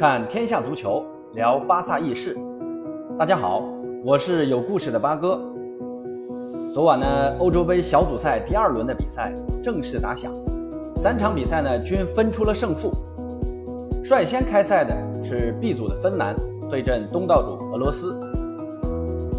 [0.00, 2.34] 看天下足球，聊巴萨轶事。
[3.18, 3.62] 大家好，
[4.02, 5.38] 我是有故事的八哥。
[6.72, 9.30] 昨晚呢，欧洲杯小组赛第二轮的比赛
[9.62, 10.32] 正式打响，
[10.96, 12.90] 三场比赛呢均分出了胜负。
[14.02, 16.34] 率先开赛的是 B 组的芬兰
[16.70, 18.18] 对阵东道主俄罗斯。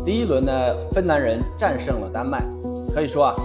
[0.06, 0.54] 第一轮呢，
[0.92, 2.46] 芬兰人战胜了丹麦，
[2.94, 3.36] 可以说啊，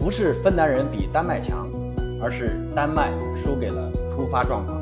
[0.00, 1.68] 不是芬兰人比丹麦强，
[2.20, 4.75] 而是丹麦输给了突发状况。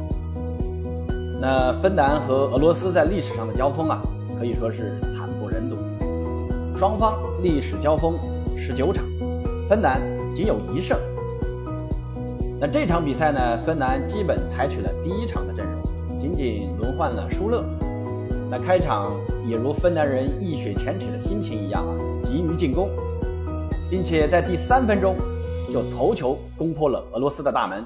[1.46, 4.00] 那芬兰和俄罗斯在历史上的交锋啊，
[4.38, 5.77] 可以说是惨不忍睹。
[6.74, 8.19] 双方历史交锋
[8.56, 9.05] 十九场，
[9.69, 10.00] 芬兰
[10.34, 10.98] 仅有一胜。
[12.59, 17.62] 那这场比赛呢，芬兰基本采取了第一场的阵容，仅仅轮换了舒勒。
[18.50, 19.12] 那开场
[19.47, 22.88] 也如芬兰人一雪前耻的心情一样啊，急于进攻，
[23.91, 25.14] 并且在第三分钟
[25.70, 27.84] 就头球攻破了俄罗斯的大门，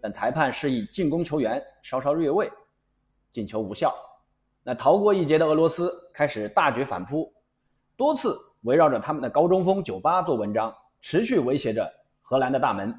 [0.00, 2.50] 但裁判示意进攻球员稍稍越位。
[3.30, 3.94] 进球无效，
[4.62, 7.32] 那逃过一劫的俄罗斯开始大举反扑，
[7.96, 12.98] 多次围绕着他们的高中锋九八做文章，持续威胁着荷兰的大门。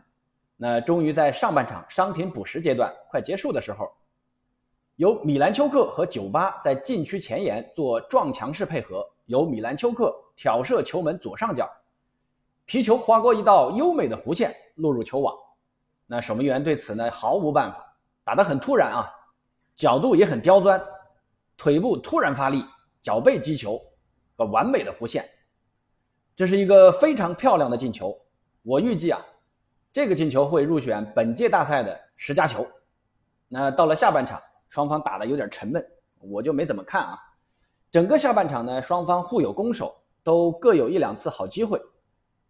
[0.55, 3.91] 那终于在上半场伤停补时阶段快结束的时候，
[4.95, 11.69] 由米兰丘克和九八在禁区前沿做撞墙式配合，由米兰丘克挑射球门左上角，
[12.65, 15.35] 皮球划过一道优美的弧线落入球网。
[16.05, 17.83] 那守门员对此呢毫无办法，
[18.23, 19.11] 打得很突然啊。
[19.81, 20.79] 角度也很刁钻，
[21.57, 22.63] 腿部突然发力，
[23.01, 23.81] 脚背击球，
[24.37, 25.27] 和完美的弧线，
[26.35, 28.15] 这是一个非常漂亮的进球。
[28.61, 29.19] 我预计啊，
[29.91, 32.63] 这个进球会入选本届大赛的十佳球。
[33.47, 35.83] 那到了下半场，双方打的有点沉闷，
[36.19, 37.17] 我就没怎么看啊。
[37.89, 41.81] 整个下半场呢，双方互有攻守，都各有一两次好机会，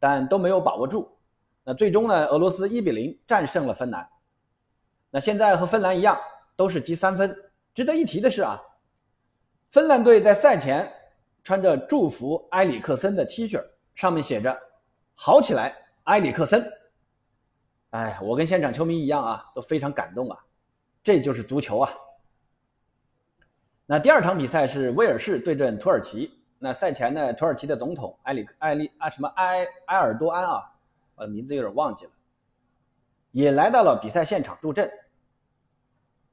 [0.01, 1.09] 但都没有把握住。
[1.63, 4.05] 那最终呢，俄罗斯一比零战胜了芬兰。
[5.09, 6.19] 那现在和芬兰一样。
[6.61, 7.35] 都是积三分。
[7.73, 8.61] 值得一提的是啊，
[9.71, 10.87] 芬兰队在赛前
[11.41, 13.59] 穿着祝福埃里克森的 T 恤，
[13.95, 14.55] 上面写着
[15.17, 16.63] “好起来，埃里克森”。
[17.89, 20.37] 哎，我跟现场球迷一样啊，都非常感动啊。
[21.01, 21.91] 这就是足球啊。
[23.87, 26.39] 那第二场比赛是威尔士对阵土耳其。
[26.59, 30.71] 那赛前呢，土耳其的总统埃里埃利啊什么埃埃尔多安啊，
[31.15, 32.11] 呃名字有点忘记了，
[33.31, 34.87] 也来到了比赛现场助阵。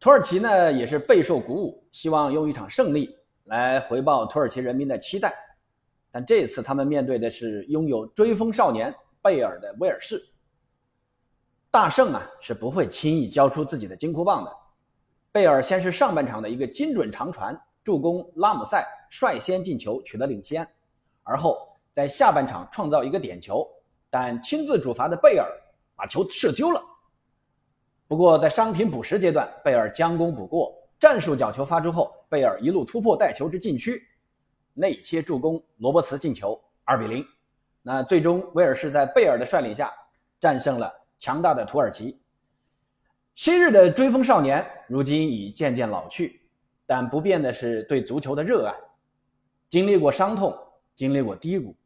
[0.00, 5.34] 土耳其呢也是备受鼓舞，希望用一场胜利来回报土耳其人民的期待。
[6.12, 10.25] 但这次他们面对的是拥有追风少年贝尔的威尔士。
[11.70, 14.56] 大圣啊是不会轻易交出自己的金箍棒的。
[15.32, 20.66] 贝尔先是上半场的一个精准长传助攻拉姆塞率先进球取得领先，
[21.25, 21.59] 而后
[21.92, 23.69] 在下半场创造一个点球，
[24.09, 25.47] 但亲自主罚的贝尔
[25.97, 26.80] 把球射丢了。
[28.09, 34.03] 不过，在伤停补时阶段，贝尔将功补过，战术角球发出后，贝尔一路突破带球至禁区，
[34.73, 37.23] 内切助攻罗伯茨进球，二比零。
[37.83, 39.93] 那最终，威尔士在贝尔的率领下
[40.41, 42.19] 战胜了强大的土耳其。
[43.35, 46.41] 昔日的追风少年，如今已渐渐老去，
[46.87, 48.75] 但不变的是对足球的热爱。
[49.69, 50.57] 经历过伤痛，
[50.97, 51.77] 经历过低谷，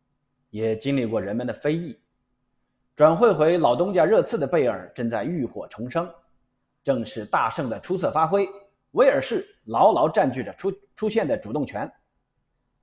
[0.51, 1.99] 也经历过人们的非议。
[2.95, 6.09] 转会回老东家热刺的贝尔正在浴火重生，
[6.85, 8.47] 正是大胜的出色发挥，
[8.91, 11.91] 威尔士牢牢占据着出出线的主动权。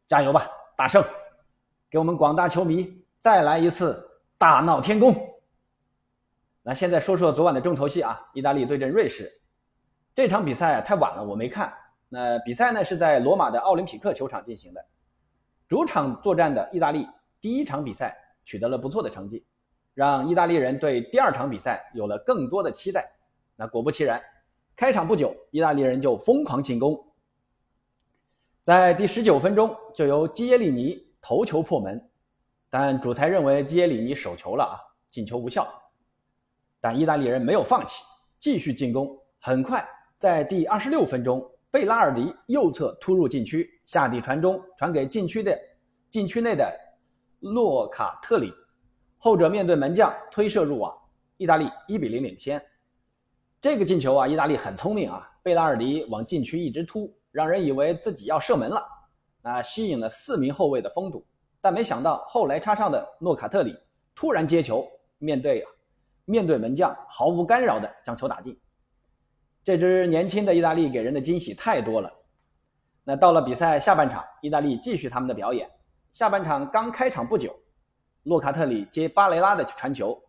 [0.08, 1.03] 加油吧，大圣！
[1.92, 4.03] 给我们广大球迷再来一次
[4.38, 5.16] 大闹天宫。
[6.64, 9.31] 那现在说说昨晚的重头戏啊，意大利对阵瑞士
[10.16, 11.72] 这场比赛太晚了，我没看。
[12.09, 14.84] 那比赛呢是在罗马的奥林匹克球场进行的，
[15.68, 17.08] 主场作战的意大利
[17.40, 19.46] 第一场比赛取得了不错的成绩。
[20.00, 23.06] 让意大利人对第二场比赛有了更多的期待。
[23.58, 24.24] 那果不其然，
[24.74, 26.98] 开场不久，意大利人就疯狂进攻，
[28.64, 32.02] 在第十九分钟就由基耶利尼头球破门，
[32.70, 34.80] 但主裁认为基耶利尼手球了啊，
[35.12, 35.68] 进球无效。
[36.80, 38.02] 但意大利人没有放弃，
[38.40, 39.06] 继续进攻。
[39.42, 39.86] 很快，
[40.18, 45.59] 在第二十六分钟，贝拉尔迪右侧突入禁区，下底传中，传给禁区的
[46.09, 46.73] 禁区内的
[47.41, 48.53] 洛卡特里。
[49.22, 50.98] 后者面对门将推射入网，
[51.36, 52.60] 意大利一比零领先。
[53.60, 58.82] 这个进球啊，意大利很聪明啊，贝拉尔迪往禁区一直突，让人以为自己要射门了，
[59.42, 61.26] 啊，吸引了四名后卫的封堵。
[61.60, 63.76] 但没想到后来插上的诺卡特里
[64.16, 65.70] 突然接球，面对啊，
[66.24, 68.58] 面对门将毫无干扰的将球打进。
[69.66, 72.10] 这支年轻的意大利给人的惊喜太多了。
[73.04, 75.70] 那到了比赛下半场，意大利继续他们的表演。
[76.14, 77.54] 下半场刚开场不久。
[78.24, 80.22] 洛卡特里接巴雷拉的传球，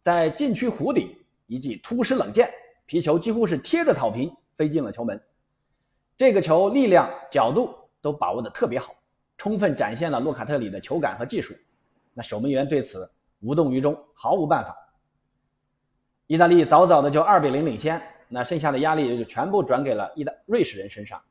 [0.00, 1.16] 在禁区弧顶
[1.46, 2.50] 一记突施冷箭，
[2.86, 5.20] 皮球几乎是贴着草坪飞进了球门。
[6.16, 8.94] 这个球力量、角度都把握的特别好，
[9.36, 11.54] 充分展现了洛卡特里的球感和技术。
[12.12, 13.08] 那守门员对此
[13.40, 14.76] 无动于衷，毫无办法。
[16.26, 21.22] 意大利早早的就二比零领先，那剩下的压力也就全部转给了意大瑞士人身上。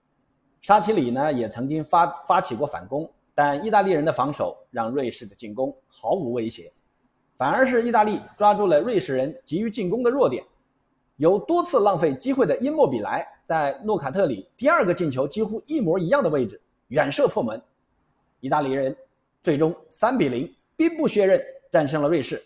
[0.62, 6.74] 沙奇里呢也曾经发发起过反攻，但意大利人的防守让瑞士的进攻毫无威胁，
[7.38, 10.44] 反而是意大利抓住了瑞士人急于进攻的弱点，
[11.18, 17.62] 有多次浪费机会的因莫比莱在诺卡特里第二个进球几乎一模一样的位置远射破门，
[18.40, 18.98] 意大利人
[19.44, 21.40] 最终三比零兵不血刃
[21.72, 22.44] 战胜了瑞士，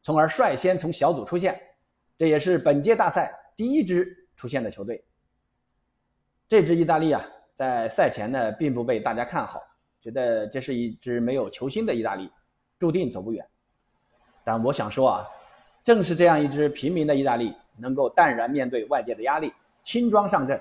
[0.00, 1.60] 从而率先从小组出线，
[2.16, 5.04] 这也是本届大赛第一支出线的球队。
[6.46, 7.20] 这支意大利啊，
[7.56, 9.60] 在赛前呢，并不被大家看好，
[10.04, 12.30] 觉得这是一支没有球星的意大利，
[12.78, 13.42] 注定走不远。
[14.44, 15.26] 但我想说啊，
[15.82, 19.50] 正是这样一支平民的意大利，能够淡然面对外界的压力，
[19.82, 20.60] 轻装上阵。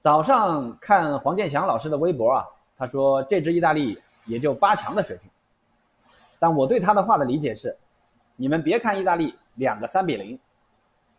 [0.00, 2.44] 早上看黄健翔老师的微博啊，
[2.76, 5.30] 他说这支意大利也就八强的水平。
[6.38, 7.74] 但我对他的话的理解是，
[8.36, 10.38] 你们别看意大利两个三比零，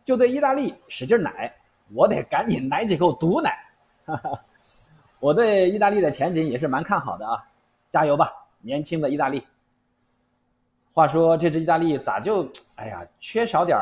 [0.03, 1.51] 就对意大利使劲奶，
[1.95, 3.57] 我得赶紧奶几口毒奶。
[4.05, 4.45] 哈哈，
[5.23, 7.41] 我对意大利的前景也是蛮看好的啊，
[7.89, 8.29] 加油吧，
[8.59, 9.41] 年轻的意大利。
[10.91, 13.79] 话说这支意大利咋就哎呀，缺少点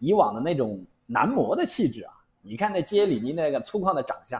[0.00, 2.12] 以往的那种男模的气质啊？
[2.42, 4.38] 你看那基耶里尼那个粗犷的长相，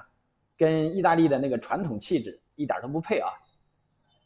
[0.58, 3.30] 跟意大利的那个传统气质一点都不配啊，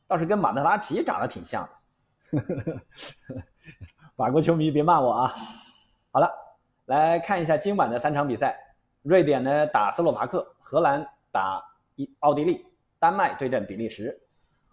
[0.09, 1.63] 倒是跟马特拉齐长得挺像
[2.33, 2.81] 的。
[4.17, 5.35] 法国球迷别骂我啊！
[6.11, 6.29] 好了，
[6.87, 8.59] 来看一下今晚的三场比赛。
[9.03, 11.65] 瑞典呢打斯洛伐克，荷兰打
[11.97, 12.67] 一奥地利，
[12.99, 14.19] 丹麦对阵比利时。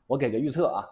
[0.05, 0.87] 我给个预测啊，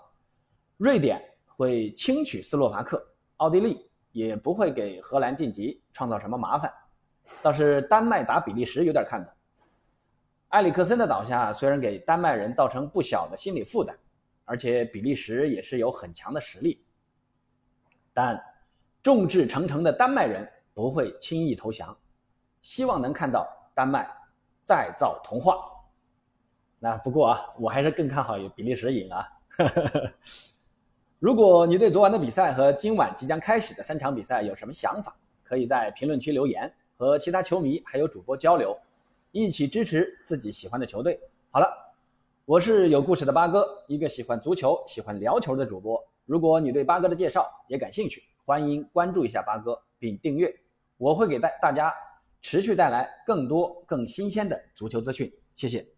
[0.77, 3.01] 瑞典会轻取斯洛伐克，
[3.38, 6.69] 奥地利也不会给荷兰晋级创造什么麻烦。
[7.42, 9.31] 倒是丹麦打比利时有点看头。
[10.50, 13.98] 埃里克森的倒下虽然给丹麦人造成不小的心理负担，
[14.44, 16.83] 而且比利时也是有很强的实力，
[18.13, 18.42] 但
[19.01, 21.95] 众志成城的丹麦人不会轻易投降。
[22.62, 24.10] 希望能看到丹麦
[24.63, 25.57] 再造童话。
[26.80, 29.27] 那不过啊，我还是更看好有比利时赢啊。
[31.19, 38.77] 如果你对昨晚的比赛和今晚即将开始的三场比赛有什么想法，可以在评论区留言，和其他球迷还有主播交流，
[39.31, 41.19] 一起支持自己喜欢的球队。
[41.50, 41.68] 好了，
[42.45, 46.00] 我是有故事的八哥，一个喜欢足球、喜欢聊球的主播。
[46.25, 50.54] 如果你对八哥的介绍也感兴趣，欢迎关注一下八哥并订阅，
[50.98, 51.94] 我会给带大家。
[52.42, 55.94] 持续带来更多更新鲜的足球资讯，谢谢。